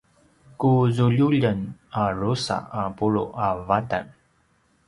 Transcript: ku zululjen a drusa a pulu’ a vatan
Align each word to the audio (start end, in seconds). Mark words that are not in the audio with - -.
ku 0.59 0.71
zululjen 0.95 1.59
a 2.01 2.03
drusa 2.15 2.57
a 2.79 2.81
pulu’ 2.97 3.23
a 3.45 3.47
vatan 3.67 4.05